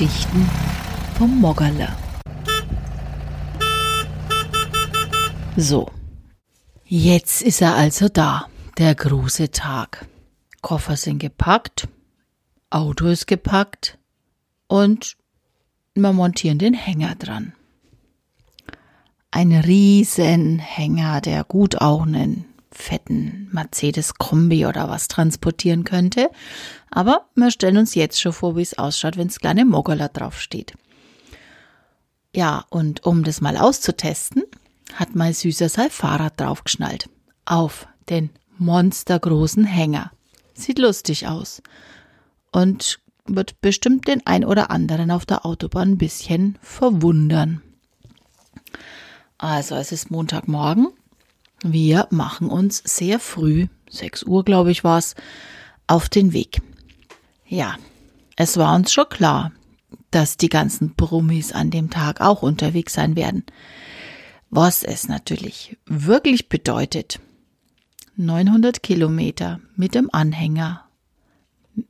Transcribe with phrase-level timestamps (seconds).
[0.00, 0.48] Geschichten
[1.18, 1.94] vom Moggerle.
[5.58, 5.90] So,
[6.86, 8.46] jetzt ist er also da,
[8.78, 10.06] der große Tag.
[10.62, 11.86] Koffer sind gepackt,
[12.70, 13.98] Auto ist gepackt
[14.68, 15.18] und
[15.94, 17.52] wir montieren den Hänger dran.
[19.30, 26.30] Ein Riesenhänger, der gut auch einen fetten Mercedes-Kombi oder was transportieren könnte.
[26.90, 30.74] Aber wir stellen uns jetzt schon vor, wie es ausschaut, wenn das kleine Moggerler draufsteht.
[32.34, 34.44] Ja, und um das mal auszutesten,
[34.94, 37.08] hat mein Süßer sein Fahrrad draufgeschnallt.
[37.44, 40.12] Auf den monstergroßen Hänger.
[40.54, 41.62] Sieht lustig aus.
[42.52, 47.62] Und wird bestimmt den ein oder anderen auf der Autobahn ein bisschen verwundern.
[49.38, 50.88] Also es ist Montagmorgen.
[51.62, 55.14] Wir machen uns sehr früh, 6 Uhr glaube ich war es,
[55.86, 56.62] auf den Weg.
[57.46, 57.76] Ja,
[58.36, 59.52] es war uns schon klar,
[60.10, 63.44] dass die ganzen Brummis an dem Tag auch unterwegs sein werden.
[64.48, 67.20] Was es natürlich wirklich bedeutet,
[68.16, 70.84] 900 Kilometer mit dem Anhänger,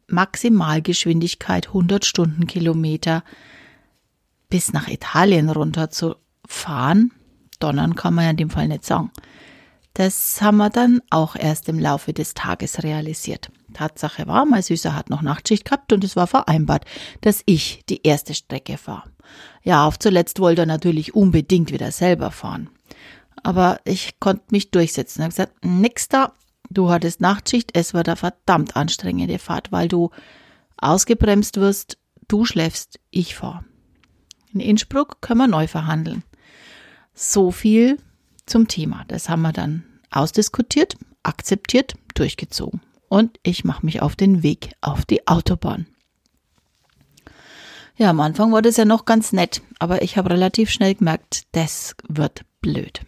[0.09, 3.25] Maximalgeschwindigkeit 100 Stundenkilometer
[4.49, 7.13] bis nach Italien runter zu fahren,
[7.61, 9.11] donnern kann man ja in dem Fall nicht sagen.
[9.95, 13.51] Das haben wir dann auch erst im Laufe des Tages realisiert.
[13.75, 16.85] Tatsache war, mein Süßer hat noch Nachtschicht gehabt und es war vereinbart,
[17.21, 19.11] dass ich die erste Strecke fahre.
[19.63, 22.71] Ja, auf zuletzt wollte er natürlich unbedingt wieder selber fahren.
[23.43, 25.23] Aber ich konnte mich durchsetzen.
[25.23, 26.33] Er hat gesagt, nix da,
[26.69, 30.11] du hattest Nachtschicht, es war eine verdammt anstrengende Fahrt, weil du
[30.77, 33.65] ausgebremst wirst, du schläfst, ich fahr.
[34.53, 36.25] In Innsbruck können wir neu verhandeln.
[37.15, 37.99] So viel
[38.51, 39.05] zum Thema.
[39.09, 42.81] Das haben wir dann ausdiskutiert, akzeptiert, durchgezogen.
[43.09, 45.87] Und ich mache mich auf den Weg auf die Autobahn.
[47.97, 51.43] Ja, am Anfang war das ja noch ganz nett, aber ich habe relativ schnell gemerkt,
[51.53, 53.03] das wird blöd.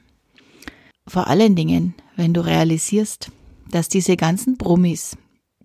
[1.06, 3.30] Vor allen Dingen, wenn du realisierst,
[3.70, 5.16] dass diese ganzen Brummis,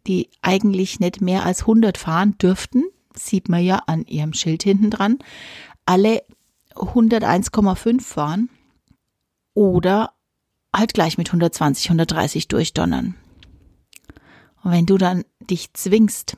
[0.07, 4.91] die eigentlich nicht mehr als 100 fahren dürften, sieht man ja an ihrem Schild hinten
[4.91, 5.19] dran,
[5.85, 6.23] alle
[6.73, 8.49] 101,5 fahren
[9.57, 10.13] oder
[10.71, 13.15] halt gleich mit 120, 130 durchdonnern.
[14.63, 16.37] Und wenn du dann dich zwingst,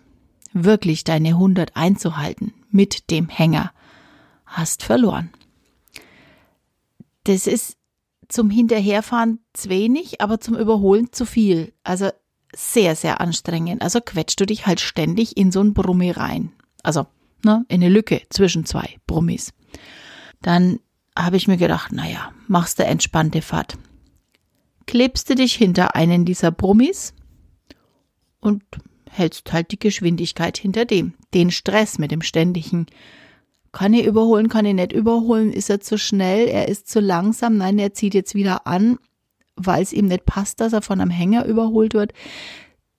[0.53, 3.73] wirklich deine 100 einzuhalten mit dem Hänger,
[4.45, 5.31] hast verloren.
[7.25, 7.75] Das ist
[8.29, 11.73] zum Hinterherfahren zu wenig, aber zum Überholen zu viel.
[11.83, 12.09] Also
[12.55, 13.81] sehr, sehr anstrengend.
[13.81, 16.53] Also quetscht du dich halt ständig in so ein Brummi rein.
[16.83, 17.05] Also
[17.43, 19.51] ne, in eine Lücke zwischen zwei Brummis.
[20.41, 20.79] Dann
[21.25, 23.77] habe ich mir gedacht, naja, machst du entspannte Fahrt.
[24.87, 27.13] Klebst du dich hinter einen dieser Brummis
[28.39, 28.63] und
[29.09, 31.13] hältst halt die Geschwindigkeit hinter dem.
[31.33, 32.87] Den Stress mit dem ständigen.
[33.71, 35.51] Kann ich überholen, kann ich nicht überholen?
[35.51, 36.47] Ist er zu schnell?
[36.47, 37.57] Er ist zu langsam?
[37.57, 38.97] Nein, er zieht jetzt wieder an,
[39.55, 42.13] weil es ihm nicht passt, dass er von einem Hänger überholt wird.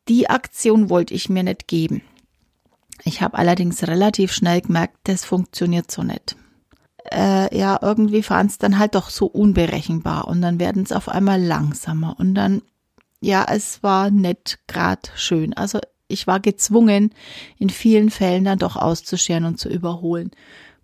[0.08, 2.02] Die Aktion wollte ich mir nicht geben.
[3.04, 6.36] Ich habe allerdings relativ schnell gemerkt, das funktioniert so nicht
[7.12, 11.08] äh, ja, irgendwie fahren es dann halt doch so unberechenbar und dann werden es auf
[11.08, 12.62] einmal langsamer und dann,
[13.20, 15.54] ja, es war nicht grad schön.
[15.54, 17.14] Also ich war gezwungen,
[17.58, 20.30] in vielen Fällen dann doch auszuscheren und zu überholen.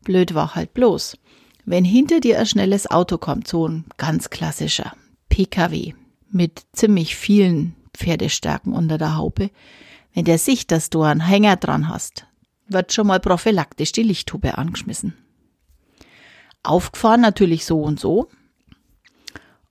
[0.04, 1.18] Blöd war halt bloß.
[1.64, 4.92] Wenn hinter dir ein schnelles Auto kommt, so ein ganz klassischer
[5.28, 5.94] PKW
[6.30, 9.50] mit ziemlich vielen Pferdestärken unter der Haube,
[10.14, 12.26] wenn der sieht, dass du einen Hänger dran hast,
[12.68, 15.14] wird schon mal prophylaktisch die Lichthube angeschmissen
[16.66, 18.28] aufgefahren, natürlich so und so.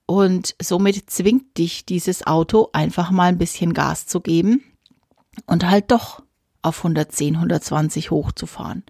[0.05, 4.63] Und somit zwingt dich dieses Auto einfach mal ein bisschen Gas zu geben
[5.47, 6.23] und halt doch
[6.61, 8.83] auf 110, 120 hochzufahren.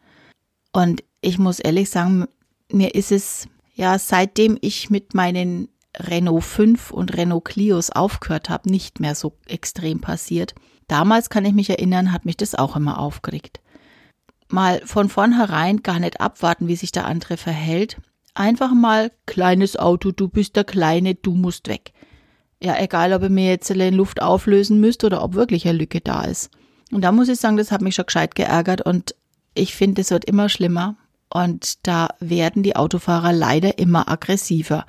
[0.74, 2.28] Und ich muss ehrlich sagen,
[2.72, 8.70] mir ist es ja seitdem ich mit meinen Renault 5 und Renault Clios aufgehört habe,
[8.70, 10.54] nicht mehr so extrem passiert.
[10.88, 13.62] Damals kann ich mich erinnern, hat mich das auch immer aufgeregt
[14.50, 17.98] mal von vornherein gar nicht abwarten, wie sich der andere verhält.
[18.34, 21.94] Einfach mal, kleines Auto, du bist der Kleine, du musst weg.
[22.62, 26.02] Ja, egal, ob ihr mir jetzt in Luft auflösen müsst oder ob wirklich eine Lücke
[26.02, 26.50] da ist.
[26.92, 29.16] Und da muss ich sagen, das hat mich schon gescheit geärgert und
[29.54, 30.96] ich finde, es wird immer schlimmer
[31.30, 34.86] und da werden die Autofahrer leider immer aggressiver.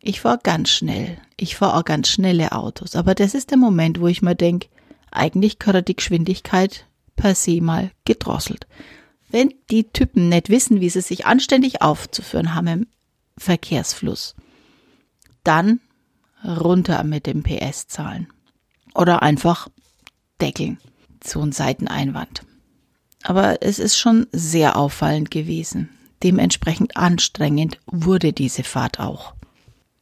[0.00, 1.18] Ich fahre ganz schnell.
[1.36, 2.96] Ich fahre auch ganz schnelle Autos.
[2.96, 4.68] Aber das ist der Moment, wo ich mir denke,
[5.10, 6.86] eigentlich gehört die Geschwindigkeit
[7.18, 8.66] per se mal gedrosselt.
[9.28, 12.86] Wenn die Typen nicht wissen, wie sie sich anständig aufzuführen haben im
[13.36, 14.34] Verkehrsfluss,
[15.44, 15.80] dann
[16.42, 18.28] runter mit dem PS-Zahlen.
[18.94, 19.68] Oder einfach
[20.40, 20.78] deckeln.
[21.22, 22.42] So ein Seiteneinwand.
[23.22, 25.90] aber es ist schon sehr auffallend gewesen.
[26.22, 29.34] Dementsprechend anstrengend wurde diese Fahrt auch.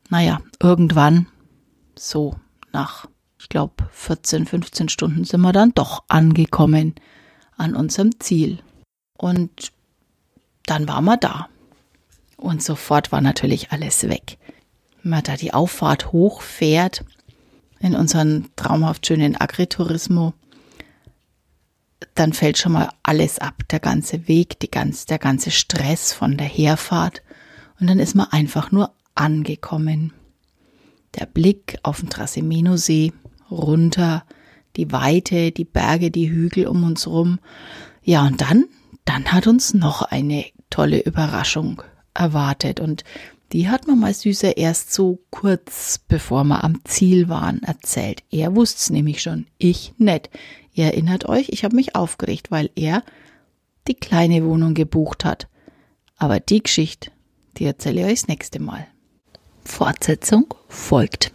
[0.09, 1.27] Naja, irgendwann,
[1.97, 2.37] so
[2.73, 6.95] nach, ich glaube, 14, 15 Stunden sind wir dann doch angekommen
[7.57, 8.59] an unserem Ziel.
[9.17, 9.73] Und
[10.65, 11.49] dann waren wir da.
[12.37, 14.39] Und sofort war natürlich alles weg.
[15.03, 17.05] Wenn man da die Auffahrt hochfährt
[17.81, 20.35] in unseren traumhaft schönen Agritourismo,
[22.15, 26.37] dann fällt schon mal alles ab, der ganze Weg, die ganz, der ganze Stress von
[26.37, 27.23] der Herfahrt.
[27.79, 30.13] Und dann ist man einfach nur angekommen.
[31.19, 33.13] Der Blick auf den Trasimeno-See,
[33.51, 34.25] runter,
[34.77, 37.39] die Weite, die Berge, die Hügel um uns rum.
[38.03, 38.67] Ja, und dann,
[39.05, 41.83] dann hat uns noch eine tolle Überraschung
[42.15, 42.81] erwartet.
[42.81, 43.05] Und
[43.53, 48.23] die hat mir mal Süßer erst so kurz bevor wir am Ziel waren erzählt.
[48.31, 50.31] Er wusste es nämlich schon, ich nicht.
[50.73, 53.03] Ihr erinnert euch, ich habe mich aufgeregt, weil er
[53.89, 55.49] die kleine Wohnung gebucht hat.
[56.19, 57.11] Aber die Geschichte,
[57.57, 58.87] die erzähle ich euch das nächste Mal.
[59.67, 61.33] Fortsetzung folgt.